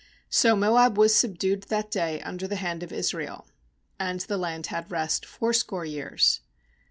30So 0.31 0.57
Moab 0.57 0.97
was 0.97 1.15
subdued 1.15 1.61
that 1.69 1.91
day 1.91 2.19
under 2.21 2.47
the 2.47 2.55
hand 2.55 2.81
of 2.81 2.91
Israel. 2.91 3.45
And 3.99 4.21
the 4.21 4.35
land 4.39 4.65
had 4.73 4.89
rest 4.91 5.27
fourscore 5.27 5.85
years. 5.85 6.39